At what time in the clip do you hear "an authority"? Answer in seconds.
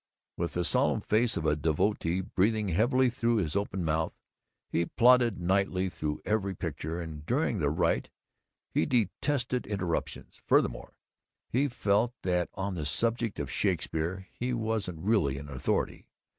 15.37-16.07